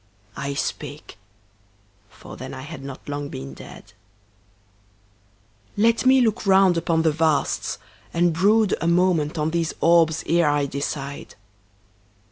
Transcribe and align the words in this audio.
I 0.35 0.55
spake 0.55 1.19
for 2.09 2.35
then 2.35 2.55
I 2.55 2.61
had 2.63 2.83
not 2.83 3.07
long 3.07 3.29
been 3.29 3.53
dead 3.53 3.93
"Let 5.77 6.07
me 6.07 6.21
look 6.21 6.47
round 6.47 6.75
upon 6.75 7.03
the 7.03 7.11
vasts, 7.11 7.77
and 8.11 8.33
brood 8.33 8.73
A 8.81 8.87
moment 8.87 9.37
on 9.37 9.51
these 9.51 9.75
orbs 9.79 10.23
ere 10.25 10.49
I 10.49 10.65
decide 10.65 11.35